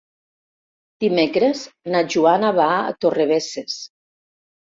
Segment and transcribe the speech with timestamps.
[1.03, 1.61] Dimecres
[1.97, 3.79] na Joana va a Torrebesses.